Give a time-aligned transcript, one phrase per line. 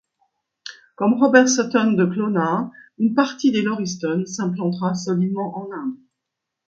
[0.95, 5.93] Comme Robert Sutton de Clonard, une partie des Lauriston s'implantera solidement en Inde.